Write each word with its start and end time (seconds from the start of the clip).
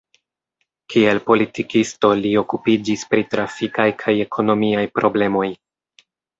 Kiel 0.93 1.21
politikisto 1.27 2.09
li 2.23 2.33
okupiĝis 2.43 3.05
pri 3.13 3.27
trafikaj 3.35 3.87
kaj 4.03 4.19
ekonomiaj 4.27 4.89
problemoj. 4.99 5.49